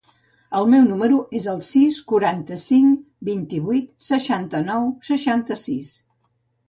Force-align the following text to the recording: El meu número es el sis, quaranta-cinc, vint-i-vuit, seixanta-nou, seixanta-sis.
El 0.59 0.69
meu 0.69 0.85
número 0.85 1.19
es 1.39 1.43
el 1.51 1.59
sis, 1.67 1.99
quaranta-cinc, 2.11 3.05
vint-i-vuit, 3.29 3.95
seixanta-nou, 4.07 4.89
seixanta-sis. 5.11 5.93